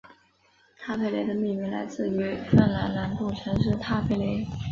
[0.79, 4.47] 坦佩雷的命名来自于芬兰南部城市坦佩雷。